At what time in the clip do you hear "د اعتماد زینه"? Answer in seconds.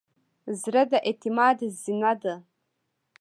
0.91-2.11